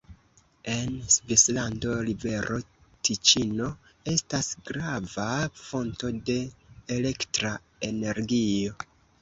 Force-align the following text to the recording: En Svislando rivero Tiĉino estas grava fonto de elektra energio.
En 0.75 0.93
Svislando 1.15 1.91
rivero 2.07 2.57
Tiĉino 3.09 3.67
estas 4.15 4.49
grava 4.71 5.29
fonto 5.67 6.11
de 6.31 6.39
elektra 6.99 7.57
energio. 7.93 8.79